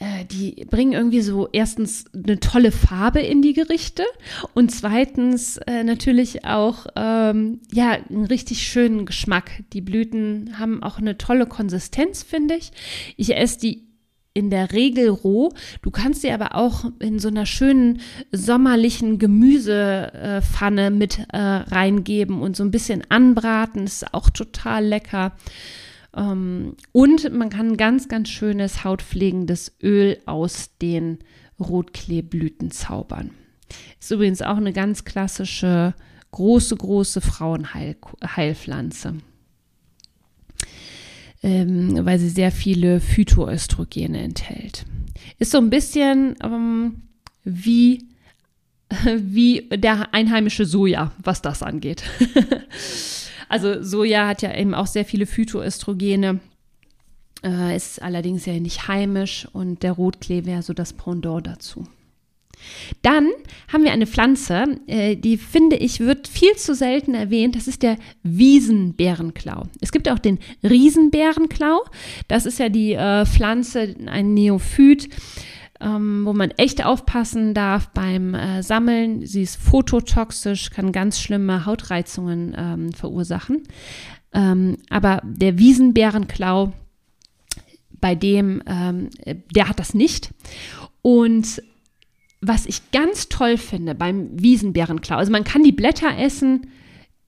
Äh, 0.00 0.24
die 0.26 0.64
bringen 0.70 0.92
irgendwie 0.92 1.22
so 1.22 1.48
erstens 1.52 2.04
eine 2.14 2.38
tolle 2.38 2.70
Farbe 2.70 3.20
in 3.20 3.42
die 3.42 3.52
Gerichte 3.52 4.04
und 4.54 4.70
zweitens 4.70 5.56
äh, 5.66 5.82
natürlich 5.82 6.44
auch 6.44 6.86
ähm, 6.94 7.60
ja 7.72 7.98
einen 8.08 8.26
richtig 8.26 8.66
schönen 8.68 9.06
Geschmack. 9.06 9.50
Die 9.72 9.80
Blüten 9.80 10.56
haben 10.58 10.84
auch 10.84 10.98
eine 10.98 11.18
tolle 11.18 11.46
Konsistenz, 11.46 12.22
finde 12.22 12.54
ich. 12.54 12.70
Ich 13.16 13.36
esse 13.36 13.58
die 13.58 13.88
in 14.34 14.50
der 14.50 14.72
Regel 14.72 15.08
roh. 15.08 15.50
Du 15.82 15.90
kannst 15.90 16.22
sie 16.22 16.30
aber 16.30 16.54
auch 16.54 16.84
in 17.00 17.18
so 17.18 17.26
einer 17.26 17.44
schönen 17.44 18.00
sommerlichen 18.30 19.18
Gemüsepfanne 19.18 20.92
mit 20.92 21.18
äh, 21.32 21.36
reingeben 21.36 22.40
und 22.40 22.56
so 22.56 22.62
ein 22.62 22.70
bisschen 22.70 23.02
anbraten. 23.08 23.84
Das 23.84 24.02
ist 24.02 24.14
auch 24.14 24.30
total 24.30 24.84
lecker. 24.84 25.32
Ähm, 26.16 26.76
und 26.92 27.32
man 27.32 27.50
kann 27.50 27.76
ganz, 27.76 28.08
ganz 28.08 28.28
schönes 28.28 28.84
hautpflegendes 28.84 29.76
Öl 29.82 30.18
aus 30.26 30.70
den 30.80 31.18
Rotkleeblüten 31.60 32.70
zaubern. 32.70 33.30
Ist 34.00 34.10
übrigens 34.10 34.42
auch 34.42 34.56
eine 34.56 34.72
ganz 34.72 35.04
klassische, 35.04 35.94
große, 36.30 36.76
große 36.76 37.20
Frauenheilpflanze. 37.20 39.14
Ähm, 41.40 42.04
weil 42.04 42.18
sie 42.18 42.30
sehr 42.30 42.50
viele 42.50 43.00
Phytoöstrogene 43.00 44.20
enthält. 44.20 44.86
Ist 45.38 45.52
so 45.52 45.58
ein 45.58 45.70
bisschen 45.70 46.34
ähm, 46.42 47.02
wie, 47.44 48.08
wie 49.16 49.68
der 49.72 50.14
einheimische 50.14 50.64
Soja, 50.64 51.12
was 51.22 51.42
das 51.42 51.62
angeht. 51.62 52.02
Also 53.48 53.82
Soja 53.82 54.28
hat 54.28 54.42
ja 54.42 54.54
eben 54.54 54.74
auch 54.74 54.86
sehr 54.86 55.04
viele 55.04 55.26
Phytoöstrogene, 55.26 56.40
äh, 57.44 57.76
ist 57.76 58.02
allerdings 58.02 58.46
ja 58.46 58.54
nicht 58.54 58.88
heimisch 58.88 59.46
und 59.52 59.82
der 59.82 59.92
Rotklee 59.92 60.44
wäre 60.44 60.62
so 60.62 60.72
das 60.72 60.92
Pendant 60.92 61.46
dazu. 61.46 61.86
Dann 63.02 63.28
haben 63.72 63.84
wir 63.84 63.92
eine 63.92 64.06
Pflanze, 64.06 64.78
äh, 64.86 65.16
die 65.16 65.36
finde 65.36 65.76
ich 65.76 66.00
wird 66.00 66.28
viel 66.28 66.56
zu 66.56 66.74
selten 66.74 67.14
erwähnt. 67.14 67.56
Das 67.56 67.68
ist 67.68 67.82
der 67.82 67.96
Wiesenbärenklau. 68.22 69.64
Es 69.80 69.92
gibt 69.92 70.08
auch 70.10 70.18
den 70.18 70.38
Riesenbärenklau. 70.62 71.84
Das 72.26 72.46
ist 72.46 72.58
ja 72.58 72.68
die 72.68 72.94
äh, 72.94 73.24
Pflanze, 73.26 73.94
ein 74.06 74.34
Neophyt, 74.34 75.08
ähm, 75.80 76.22
wo 76.24 76.32
man 76.32 76.50
echt 76.52 76.84
aufpassen 76.84 77.54
darf 77.54 77.88
beim 77.90 78.34
äh, 78.34 78.62
Sammeln. 78.62 79.24
Sie 79.26 79.42
ist 79.42 79.56
phototoxisch, 79.56 80.70
kann 80.70 80.92
ganz 80.92 81.20
schlimme 81.20 81.66
Hautreizungen 81.66 82.54
ähm, 82.56 82.92
verursachen. 82.92 83.62
Ähm, 84.32 84.78
aber 84.90 85.22
der 85.24 85.58
Wiesenbärenklau, 85.58 86.72
bei 88.00 88.14
dem, 88.14 88.62
ähm, 88.66 89.08
der 89.54 89.68
hat 89.68 89.78
das 89.78 89.94
nicht. 89.94 90.32
Und 91.02 91.62
was 92.40 92.66
ich 92.66 92.90
ganz 92.92 93.28
toll 93.28 93.56
finde 93.56 93.94
beim 93.94 94.30
Wiesenbärenklau, 94.32 95.16
also 95.16 95.32
man 95.32 95.44
kann 95.44 95.62
die 95.62 95.72
Blätter 95.72 96.16
essen, 96.18 96.68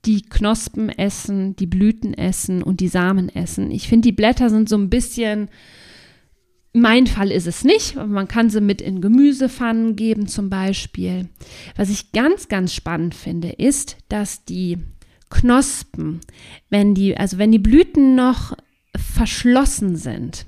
die 0.04 0.22
Knospen 0.22 0.88
essen, 0.88 1.56
die 1.56 1.66
Blüten 1.66 2.14
essen 2.14 2.62
und 2.62 2.80
die 2.80 2.88
Samen 2.88 3.28
essen. 3.28 3.70
Ich 3.70 3.88
finde, 3.88 4.08
die 4.08 4.12
Blätter 4.12 4.48
sind 4.48 4.68
so 4.68 4.76
ein 4.76 4.88
bisschen, 4.88 5.48
mein 6.72 7.06
Fall 7.06 7.32
ist 7.32 7.46
es 7.46 7.64
nicht, 7.64 7.96
man 7.96 8.28
kann 8.28 8.48
sie 8.48 8.60
mit 8.60 8.80
in 8.80 9.00
Gemüsepfannen 9.00 9.96
geben 9.96 10.28
zum 10.28 10.50
Beispiel. 10.50 11.28
Was 11.76 11.90
ich 11.90 12.12
ganz, 12.12 12.48
ganz 12.48 12.72
spannend 12.72 13.14
finde, 13.14 13.48
ist, 13.50 13.96
dass 14.08 14.44
die 14.44 14.78
Knospen, 15.30 16.20
wenn 16.68 16.94
die, 16.94 17.16
also 17.16 17.38
wenn 17.38 17.52
die 17.52 17.58
Blüten 17.58 18.14
noch 18.14 18.56
verschlossen 18.96 19.96
sind, 19.96 20.46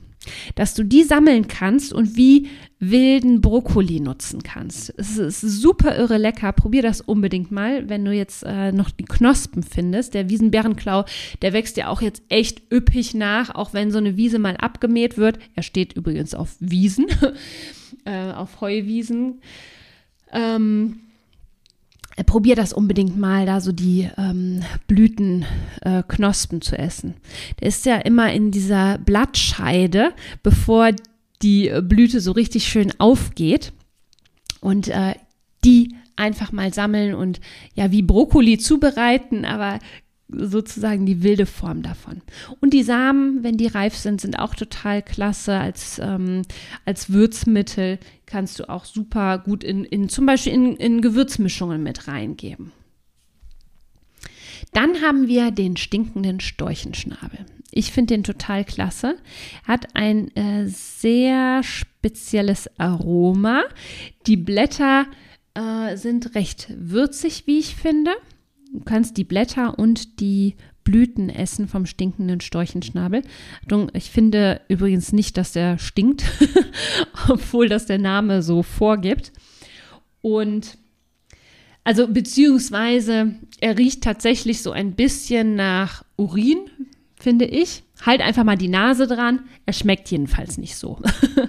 dass 0.54 0.74
du 0.74 0.84
die 0.84 1.02
sammeln 1.02 1.48
kannst 1.48 1.92
und 1.92 2.16
wie 2.16 2.48
wilden 2.78 3.40
Brokkoli 3.40 4.00
nutzen 4.00 4.42
kannst. 4.42 4.92
Es 4.96 5.16
ist 5.16 5.40
super 5.40 5.96
irre 5.96 6.18
lecker. 6.18 6.52
Probier 6.52 6.82
das 6.82 7.00
unbedingt 7.00 7.52
mal, 7.52 7.88
wenn 7.88 8.04
du 8.04 8.12
jetzt 8.12 8.42
äh, 8.42 8.72
noch 8.72 8.90
die 8.90 9.04
Knospen 9.04 9.62
findest. 9.62 10.14
Der 10.14 10.28
Wiesenbärenklau, 10.28 11.04
der 11.42 11.52
wächst 11.52 11.76
ja 11.76 11.88
auch 11.88 12.02
jetzt 12.02 12.22
echt 12.28 12.62
üppig 12.72 13.14
nach, 13.14 13.54
auch 13.54 13.72
wenn 13.72 13.92
so 13.92 13.98
eine 13.98 14.16
Wiese 14.16 14.40
mal 14.40 14.56
abgemäht 14.56 15.16
wird. 15.16 15.38
Er 15.54 15.62
steht 15.62 15.92
übrigens 15.92 16.34
auf 16.34 16.56
Wiesen, 16.58 17.06
äh, 18.04 18.32
auf 18.32 18.60
Heuwiesen. 18.60 19.40
Ähm, 20.32 20.96
äh, 20.96 21.11
probier 22.26 22.56
das 22.56 22.72
unbedingt 22.72 23.16
mal, 23.16 23.46
da 23.46 23.60
so 23.60 23.72
die 23.72 24.08
ähm, 24.18 24.62
Blütenknospen 24.86 26.58
äh, 26.58 26.62
zu 26.62 26.78
essen. 26.78 27.14
Der 27.60 27.68
ist 27.68 27.86
ja 27.86 27.96
immer 27.96 28.32
in 28.32 28.50
dieser 28.50 28.98
Blattscheide, 28.98 30.12
bevor 30.42 30.90
die 31.42 31.68
äh, 31.68 31.82
Blüte 31.82 32.20
so 32.20 32.32
richtig 32.32 32.66
schön 32.66 32.92
aufgeht. 32.98 33.72
Und 34.60 34.88
äh, 34.88 35.14
die 35.64 35.96
einfach 36.16 36.52
mal 36.52 36.72
sammeln 36.72 37.14
und 37.14 37.40
ja, 37.74 37.90
wie 37.90 38.02
Brokkoli 38.02 38.58
zubereiten, 38.58 39.44
aber 39.44 39.78
sozusagen 40.36 41.06
die 41.06 41.22
wilde 41.22 41.46
Form 41.46 41.82
davon. 41.82 42.22
Und 42.60 42.72
die 42.72 42.82
Samen, 42.82 43.42
wenn 43.42 43.56
die 43.56 43.66
reif 43.66 43.96
sind, 43.96 44.20
sind 44.20 44.38
auch 44.38 44.54
total 44.54 45.02
klasse 45.02 45.58
als, 45.58 46.00
ähm, 46.02 46.42
als 46.84 47.12
Würzmittel. 47.12 47.98
Kannst 48.26 48.58
du 48.58 48.68
auch 48.68 48.84
super 48.84 49.38
gut 49.38 49.64
in, 49.64 49.84
in 49.84 50.08
zum 50.08 50.26
Beispiel 50.26 50.52
in, 50.52 50.76
in 50.76 51.00
Gewürzmischungen 51.00 51.82
mit 51.82 52.08
reingeben. 52.08 52.72
Dann 54.72 55.02
haben 55.02 55.28
wir 55.28 55.50
den 55.50 55.76
stinkenden 55.76 56.40
Storchenschnabel. 56.40 57.46
Ich 57.70 57.90
finde 57.90 58.14
den 58.14 58.24
total 58.24 58.64
klasse. 58.64 59.16
Hat 59.66 59.96
ein 59.96 60.34
äh, 60.36 60.66
sehr 60.66 61.62
spezielles 61.62 62.68
Aroma. 62.78 63.64
Die 64.26 64.36
Blätter 64.36 65.06
äh, 65.54 65.96
sind 65.96 66.34
recht 66.34 66.68
würzig, 66.76 67.46
wie 67.46 67.58
ich 67.58 67.74
finde. 67.74 68.12
Du 68.72 68.80
kannst 68.84 69.16
die 69.16 69.24
Blätter 69.24 69.78
und 69.78 70.20
die 70.20 70.56
Blüten 70.84 71.28
essen 71.28 71.68
vom 71.68 71.86
stinkenden 71.86 72.40
Storchenschnabel. 72.40 73.22
Ich 73.92 74.10
finde 74.10 74.60
übrigens 74.68 75.12
nicht, 75.12 75.36
dass 75.36 75.52
der 75.52 75.78
stinkt, 75.78 76.24
obwohl 77.28 77.68
das 77.68 77.86
der 77.86 77.98
Name 77.98 78.42
so 78.42 78.62
vorgibt. 78.62 79.32
Und 80.22 80.78
also 81.84 82.08
beziehungsweise 82.08 83.34
er 83.60 83.76
riecht 83.76 84.02
tatsächlich 84.02 84.62
so 84.62 84.70
ein 84.70 84.94
bisschen 84.94 85.54
nach 85.54 86.04
Urin, 86.16 86.70
finde 87.16 87.44
ich. 87.44 87.82
Halt 88.04 88.20
einfach 88.20 88.44
mal 88.44 88.56
die 88.56 88.68
Nase 88.68 89.06
dran. 89.06 89.40
Er 89.66 89.72
schmeckt 89.72 90.10
jedenfalls 90.10 90.58
nicht 90.58 90.76
so. 90.76 91.00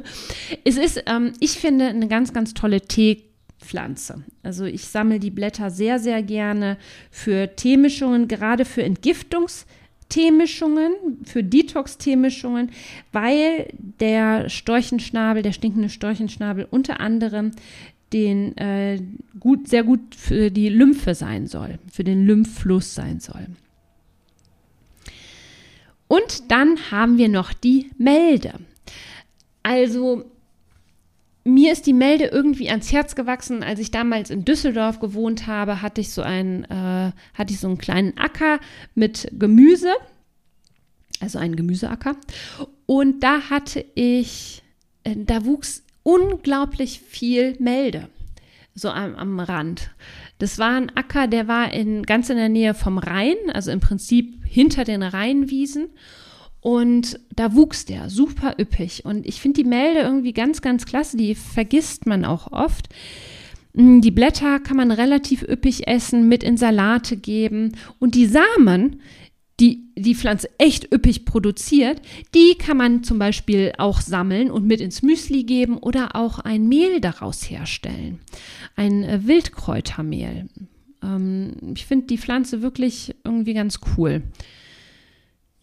es 0.63 0.77
ist, 0.77 1.03
ähm, 1.07 1.33
ich 1.39 1.51
finde, 1.51 1.87
eine 1.87 2.07
ganz, 2.07 2.33
ganz 2.33 2.53
tolle 2.53 2.81
Tee. 2.81 3.23
Pflanze. 3.63 4.23
Also 4.43 4.65
ich 4.65 4.87
sammle 4.87 5.19
die 5.19 5.31
Blätter 5.31 5.71
sehr, 5.71 5.99
sehr 5.99 6.21
gerne 6.21 6.77
für 7.09 7.55
Teemischungen, 7.55 8.27
gerade 8.27 8.65
für 8.65 8.83
Entgiftungsteemischungen, 8.83 10.93
für 11.23 11.43
Detox-Teemischungen, 11.43 12.69
weil 13.11 13.73
der 13.99 14.49
Storchenschnabel, 14.49 15.41
der 15.41 15.53
stinkende 15.53 15.89
Storchenschnabel 15.89 16.67
unter 16.69 16.99
anderem 16.99 17.53
den 18.13 18.55
äh, 18.57 19.01
gut, 19.39 19.67
sehr 19.67 19.83
gut 19.83 20.15
für 20.15 20.51
die 20.51 20.69
Lymphe 20.69 21.15
sein 21.15 21.47
soll, 21.47 21.79
für 21.91 22.03
den 22.03 22.25
Lymphfluss 22.25 22.93
sein 22.93 23.19
soll. 23.19 23.47
Und 26.07 26.51
dann 26.51 26.77
haben 26.91 27.17
wir 27.17 27.27
noch 27.27 27.53
die 27.53 27.89
Melde. 27.97 28.53
Also 29.63 30.25
mir 31.43 31.73
ist 31.73 31.85
die 31.85 31.93
Melde 31.93 32.25
irgendwie 32.25 32.69
ans 32.69 32.91
Herz 32.91 33.15
gewachsen. 33.15 33.63
Als 33.63 33.79
ich 33.79 33.91
damals 33.91 34.29
in 34.29 34.45
Düsseldorf 34.45 34.99
gewohnt 34.99 35.47
habe, 35.47 35.81
hatte 35.81 36.01
ich 36.01 36.11
so 36.11 36.21
einen, 36.21 36.63
äh, 36.65 37.11
hatte 37.33 37.53
ich 37.53 37.59
so 37.59 37.67
einen 37.67 37.77
kleinen 37.77 38.17
Acker 38.17 38.59
mit 38.95 39.29
Gemüse, 39.33 39.93
also 41.19 41.39
einen 41.39 41.55
Gemüseacker. 41.55 42.15
Und 42.85 43.23
da 43.23 43.49
hatte 43.49 43.85
ich, 43.95 44.63
äh, 45.03 45.15
da 45.17 45.45
wuchs 45.45 45.83
unglaublich 46.03 46.99
viel 46.99 47.55
Melde, 47.59 48.07
so 48.73 48.89
am, 48.89 49.15
am 49.15 49.39
Rand. 49.39 49.91
Das 50.39 50.59
war 50.59 50.75
ein 50.75 50.95
Acker, 50.95 51.27
der 51.27 51.47
war 51.47 51.73
in, 51.73 52.03
ganz 52.03 52.29
in 52.29 52.37
der 52.37 52.49
Nähe 52.49 52.73
vom 52.73 52.97
Rhein, 52.97 53.35
also 53.53 53.71
im 53.71 53.79
Prinzip 53.79 54.43
hinter 54.45 54.83
den 54.83 55.03
Rheinwiesen. 55.03 55.89
Und 56.63 57.19
da 57.35 57.55
wuchs 57.55 57.83
der 57.83 58.09
super 58.09 58.55
üppig. 58.57 59.03
Und 59.03 59.27
ich 59.27 59.41
finde 59.41 59.61
die 59.61 59.69
Melde 59.69 59.99
irgendwie 59.99 60.31
ganz, 60.31 60.61
ganz 60.61 60.85
klasse. 60.85 61.17
Die 61.17 61.35
vergisst 61.35 62.05
man 62.05 62.23
auch 62.23 62.53
oft. 62.53 62.87
Mm, 63.73 63.99
die 63.99 64.11
Blätter 64.11 64.61
kann 64.61 64.77
man 64.77 64.91
relativ 64.91 65.41
üppig 65.43 65.89
essen, 65.89 66.29
mit 66.29 66.41
in 66.41 66.55
Salate 66.55 67.17
geben. 67.17 67.73
Und 67.99 68.15
die 68.15 68.27
Samen, 68.27 69.01
die 69.59 69.83
die 69.97 70.15
Pflanze 70.15 70.49
echt 70.57 70.93
üppig 70.93 71.25
produziert, 71.25 72.01
die 72.33 72.55
kann 72.57 72.77
man 72.77 73.03
zum 73.03 73.19
Beispiel 73.19 73.73
auch 73.77 73.99
sammeln 73.99 74.49
und 74.49 74.65
mit 74.65 74.79
ins 74.79 75.01
Müsli 75.01 75.43
geben 75.43 75.77
oder 75.77 76.15
auch 76.15 76.39
ein 76.39 76.69
Mehl 76.69 77.01
daraus 77.01 77.49
herstellen. 77.49 78.19
Ein 78.77 79.03
äh, 79.03 79.27
Wildkräutermehl. 79.27 80.47
Ähm, 81.03 81.73
ich 81.75 81.85
finde 81.85 82.07
die 82.07 82.17
Pflanze 82.17 82.61
wirklich 82.61 83.13
irgendwie 83.25 83.53
ganz 83.53 83.81
cool. 83.97 84.23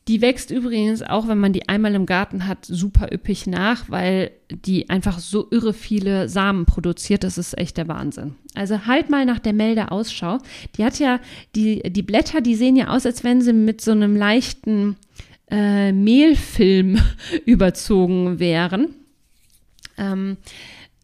Die 0.08 0.22
wächst 0.22 0.50
übrigens 0.50 1.02
auch, 1.02 1.28
wenn 1.28 1.38
man 1.38 1.52
die 1.52 1.68
einmal 1.68 1.94
im 1.94 2.06
Garten 2.06 2.46
hat, 2.46 2.64
super 2.64 3.12
üppig 3.12 3.46
nach, 3.46 3.88
weil 3.88 4.32
die 4.50 4.88
einfach 4.88 5.18
so 5.18 5.46
irre 5.50 5.72
viele 5.72 6.28
Samen 6.28 6.64
produziert. 6.64 7.22
Das 7.22 7.38
ist 7.38 7.56
echt 7.56 7.76
der 7.76 7.86
Wahnsinn. 7.86 8.34
Also 8.54 8.86
halt 8.86 9.10
mal 9.10 9.24
nach 9.24 9.38
der 9.38 9.52
Melde 9.52 9.92
Ausschau. 9.92 10.38
Die 10.76 10.84
hat 10.84 10.98
ja, 10.98 11.20
die, 11.54 11.82
die 11.90 12.02
Blätter, 12.02 12.40
die 12.40 12.56
sehen 12.56 12.76
ja 12.76 12.88
aus, 12.88 13.06
als 13.06 13.22
wenn 13.22 13.42
sie 13.42 13.52
mit 13.52 13.82
so 13.82 13.92
einem 13.92 14.16
leichten 14.16 14.96
äh, 15.50 15.92
Mehlfilm 15.92 16.98
überzogen 17.44 18.38
wären. 18.38 18.94
Ähm, 19.98 20.38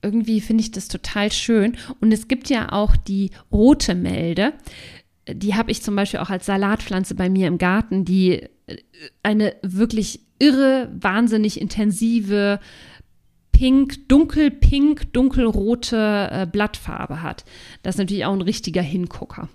irgendwie 0.02 0.40
finde 0.40 0.62
ich 0.62 0.70
das 0.70 0.88
total 0.88 1.32
schön. 1.32 1.76
Und 2.00 2.12
es 2.12 2.28
gibt 2.28 2.48
ja 2.48 2.72
auch 2.72 2.96
die 2.96 3.30
rote 3.52 3.94
Melde. 3.94 4.52
Die 5.28 5.54
habe 5.54 5.70
ich 5.70 5.82
zum 5.82 5.96
Beispiel 5.96 6.20
auch 6.20 6.30
als 6.30 6.46
Salatpflanze 6.46 7.14
bei 7.14 7.28
mir 7.28 7.48
im 7.48 7.58
Garten. 7.58 8.04
Die 8.04 8.48
eine 9.22 9.56
wirklich 9.62 10.20
irre, 10.38 10.90
wahnsinnig 10.98 11.60
intensive 11.60 12.60
pink, 13.52 14.08
dunkelpink, 14.08 15.12
dunkelrote 15.12 16.28
äh, 16.30 16.46
Blattfarbe 16.46 17.22
hat. 17.22 17.44
Das 17.82 17.94
ist 17.94 17.98
natürlich 17.98 18.24
auch 18.26 18.34
ein 18.34 18.42
richtiger 18.42 18.82
Hingucker. 18.82 19.48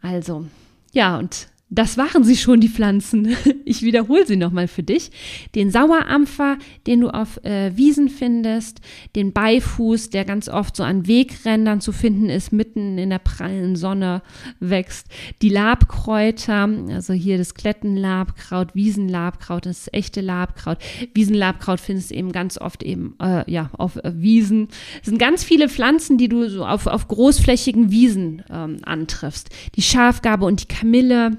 Also, 0.00 0.46
ja, 0.92 1.18
und 1.18 1.48
das 1.68 1.98
waren 1.98 2.22
sie 2.22 2.36
schon, 2.36 2.60
die 2.60 2.68
Pflanzen. 2.68 3.36
Ich 3.68 3.82
wiederhole 3.82 4.24
sie 4.24 4.36
nochmal 4.36 4.68
für 4.68 4.84
dich. 4.84 5.10
Den 5.56 5.72
Sauerampfer, 5.72 6.56
den 6.86 7.00
du 7.00 7.08
auf 7.08 7.42
äh, 7.44 7.76
Wiesen 7.76 8.08
findest, 8.08 8.80
den 9.16 9.32
Beifuß, 9.32 10.10
der 10.10 10.24
ganz 10.24 10.48
oft 10.48 10.76
so 10.76 10.84
an 10.84 11.08
Wegrändern 11.08 11.80
zu 11.80 11.90
finden 11.90 12.30
ist, 12.30 12.52
mitten 12.52 12.96
in 12.96 13.10
der 13.10 13.18
prallen 13.18 13.74
Sonne 13.74 14.22
wächst. 14.60 15.08
Die 15.42 15.48
Labkräuter, 15.48 16.68
also 16.90 17.12
hier 17.12 17.38
das 17.38 17.54
Klettenlabkraut, 17.54 18.76
Wiesenlabkraut, 18.76 19.66
das 19.66 19.88
echte 19.92 20.20
Labkraut. 20.20 20.78
Wiesenlabkraut 21.12 21.80
findest 21.80 22.12
du 22.12 22.14
eben 22.14 22.30
ganz 22.30 22.56
oft 22.56 22.84
eben 22.84 23.16
äh, 23.20 23.50
ja, 23.50 23.70
auf 23.72 23.96
äh, 23.96 24.12
Wiesen. 24.14 24.68
Es 25.00 25.06
sind 25.06 25.18
ganz 25.18 25.42
viele 25.42 25.68
Pflanzen, 25.68 26.18
die 26.18 26.28
du 26.28 26.48
so 26.48 26.64
auf, 26.64 26.86
auf 26.86 27.08
großflächigen 27.08 27.90
Wiesen 27.90 28.44
ähm, 28.48 28.78
antriffst. 28.84 29.50
Die 29.74 29.82
Schafgabe 29.82 30.44
und 30.44 30.62
die 30.62 30.68
Kamille 30.72 31.36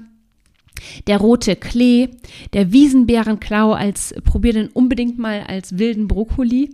der 1.06 1.18
rote 1.18 1.56
Klee, 1.56 2.08
der 2.52 2.72
Wiesenbärenklau 2.72 3.72
als, 3.72 4.14
probier 4.24 4.52
den 4.52 4.68
unbedingt 4.68 5.18
mal 5.18 5.42
als 5.46 5.78
wilden 5.78 6.08
Brokkoli. 6.08 6.70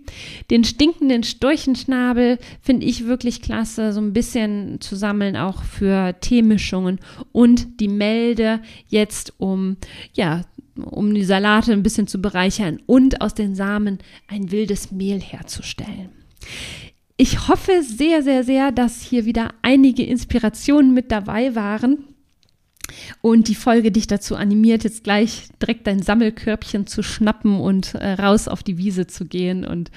Den 0.50 0.64
stinkenden 0.64 1.22
Storchenschnabel 1.22 2.38
finde 2.60 2.86
ich 2.86 3.06
wirklich 3.06 3.42
klasse, 3.42 3.92
so 3.92 4.00
ein 4.00 4.12
bisschen 4.12 4.80
zu 4.80 4.96
sammeln, 4.96 5.36
auch 5.36 5.62
für 5.62 6.14
Teemischungen. 6.20 7.00
Und 7.32 7.80
die 7.80 7.88
Melde 7.88 8.60
jetzt, 8.88 9.34
um, 9.38 9.76
ja, 10.14 10.42
um 10.76 11.14
die 11.14 11.24
Salate 11.24 11.72
ein 11.72 11.82
bisschen 11.82 12.06
zu 12.06 12.20
bereichern 12.20 12.80
und 12.86 13.20
aus 13.20 13.34
den 13.34 13.54
Samen 13.54 13.98
ein 14.28 14.50
wildes 14.50 14.90
Mehl 14.90 15.20
herzustellen. 15.20 16.10
Ich 17.16 17.48
hoffe 17.48 17.82
sehr, 17.82 18.22
sehr, 18.22 18.42
sehr, 18.42 18.72
dass 18.72 19.00
hier 19.00 19.24
wieder 19.24 19.50
einige 19.62 20.04
Inspirationen 20.04 20.94
mit 20.94 21.12
dabei 21.12 21.54
waren 21.54 22.13
und 23.20 23.48
die 23.48 23.54
Folge 23.54 23.90
dich 23.90 24.06
dazu 24.06 24.36
animiert, 24.36 24.84
jetzt 24.84 25.04
gleich 25.04 25.48
direkt 25.60 25.86
dein 25.86 26.02
Sammelkörbchen 26.02 26.86
zu 26.86 27.02
schnappen 27.02 27.60
und 27.60 27.94
äh, 27.94 28.12
raus 28.14 28.48
auf 28.48 28.62
die 28.62 28.78
Wiese 28.78 29.06
zu 29.06 29.24
gehen 29.24 29.64
und 29.64 29.90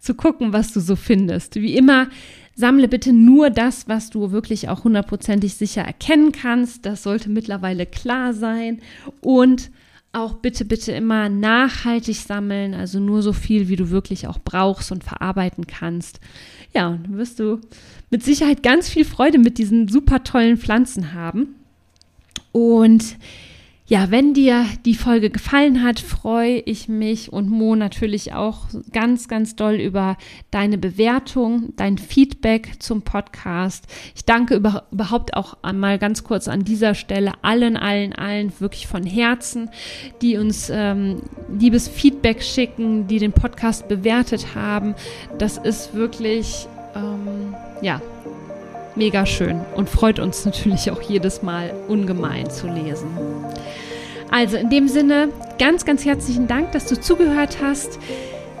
zu 0.00 0.14
gucken, 0.14 0.52
was 0.52 0.72
du 0.72 0.80
so 0.80 0.96
findest. 0.96 1.56
Wie 1.56 1.76
immer, 1.76 2.08
sammle 2.54 2.88
bitte 2.88 3.12
nur 3.12 3.50
das, 3.50 3.88
was 3.88 4.10
du 4.10 4.32
wirklich 4.32 4.68
auch 4.68 4.84
hundertprozentig 4.84 5.54
sicher 5.54 5.82
erkennen 5.82 6.32
kannst. 6.32 6.86
Das 6.86 7.02
sollte 7.02 7.30
mittlerweile 7.30 7.86
klar 7.86 8.34
sein. 8.34 8.80
Und 9.20 9.70
auch 10.12 10.34
bitte, 10.34 10.66
bitte 10.66 10.92
immer 10.92 11.30
nachhaltig 11.30 12.16
sammeln, 12.16 12.74
also 12.74 13.00
nur 13.00 13.22
so 13.22 13.32
viel, 13.32 13.68
wie 13.68 13.76
du 13.76 13.90
wirklich 13.90 14.26
auch 14.26 14.38
brauchst 14.38 14.92
und 14.92 15.04
verarbeiten 15.04 15.66
kannst. 15.66 16.20
Ja, 16.74 16.88
und 16.88 17.04
dann 17.04 17.16
wirst 17.16 17.40
du 17.40 17.60
mit 18.10 18.22
Sicherheit 18.22 18.62
ganz 18.62 18.88
viel 18.88 19.06
Freude 19.06 19.38
mit 19.38 19.56
diesen 19.56 19.88
super 19.88 20.22
tollen 20.22 20.58
Pflanzen 20.58 21.14
haben. 21.14 21.54
Und 22.52 23.16
ja, 23.92 24.10
wenn 24.10 24.32
dir 24.32 24.64
die 24.86 24.94
Folge 24.94 25.28
gefallen 25.28 25.82
hat, 25.82 26.00
freue 26.00 26.60
ich 26.60 26.88
mich 26.88 27.30
und 27.32 27.50
Mo 27.50 27.74
natürlich 27.74 28.32
auch 28.32 28.60
ganz, 28.90 29.28
ganz 29.28 29.54
doll 29.54 29.74
über 29.74 30.16
deine 30.50 30.78
Bewertung, 30.78 31.74
dein 31.76 31.98
Feedback 31.98 32.80
zum 32.80 33.02
Podcast. 33.02 33.84
Ich 34.14 34.24
danke 34.24 34.54
über, 34.54 34.86
überhaupt 34.92 35.36
auch 35.36 35.58
einmal 35.62 35.98
ganz 35.98 36.24
kurz 36.24 36.48
an 36.48 36.64
dieser 36.64 36.94
Stelle 36.94 37.32
allen, 37.42 37.76
allen, 37.76 38.14
allen 38.14 38.52
wirklich 38.60 38.86
von 38.86 39.04
Herzen, 39.04 39.68
die 40.22 40.38
uns 40.38 40.70
ähm, 40.72 41.20
liebes 41.58 41.86
Feedback 41.86 42.42
schicken, 42.42 43.08
die 43.08 43.18
den 43.18 43.32
Podcast 43.32 43.88
bewertet 43.88 44.54
haben. 44.54 44.94
Das 45.38 45.58
ist 45.58 45.92
wirklich, 45.92 46.66
ähm, 46.94 47.54
ja, 47.82 48.00
mega 48.96 49.26
schön 49.26 49.60
und 49.74 49.88
freut 49.88 50.18
uns 50.18 50.44
natürlich 50.44 50.90
auch 50.90 51.02
jedes 51.02 51.42
Mal 51.42 51.72
ungemein 51.88 52.50
zu 52.50 52.66
lesen. 52.66 53.08
Also 54.30 54.56
in 54.56 54.70
dem 54.70 54.88
Sinne, 54.88 55.28
ganz, 55.58 55.84
ganz 55.84 56.04
herzlichen 56.04 56.46
Dank, 56.46 56.72
dass 56.72 56.86
du 56.86 56.98
zugehört 56.98 57.58
hast, 57.62 57.98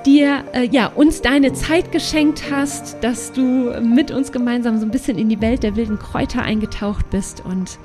dir 0.04 0.44
äh, 0.52 0.64
ja 0.64 0.86
uns 0.86 1.22
deine 1.22 1.52
Zeit 1.52 1.92
geschenkt 1.92 2.44
hast, 2.50 3.02
dass 3.02 3.32
du 3.32 3.72
mit 3.80 4.10
uns 4.10 4.32
gemeinsam 4.32 4.78
so 4.78 4.84
ein 4.84 4.90
bisschen 4.90 5.16
in 5.16 5.28
die 5.28 5.40
Welt 5.40 5.62
der 5.62 5.76
wilden 5.76 5.98
Kräuter 5.98 6.42
eingetaucht 6.42 7.08
bist 7.10 7.42
und 7.44 7.78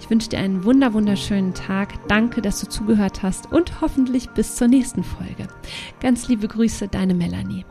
ich 0.00 0.10
wünsche 0.10 0.28
dir 0.28 0.38
einen 0.38 0.64
wunder 0.64 0.92
wunderschönen 0.92 1.54
Tag. 1.54 1.94
Danke, 2.08 2.42
dass 2.42 2.60
du 2.60 2.68
zugehört 2.68 3.22
hast 3.22 3.50
und 3.52 3.80
hoffentlich 3.80 4.30
bis 4.30 4.56
zur 4.56 4.68
nächsten 4.68 5.02
Folge. 5.02 5.48
Ganz 6.00 6.28
liebe 6.28 6.48
Grüße, 6.48 6.88
deine 6.88 7.14
Melanie. 7.14 7.64